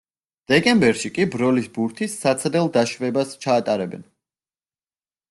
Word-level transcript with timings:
დეკემბერში 0.51 1.11
კი 1.17 1.27
ბროლის 1.35 1.67
ბურთის 1.75 2.15
საცდელ 2.21 2.71
დაშვებას 2.79 3.37
ჩაატარებენ. 3.47 4.03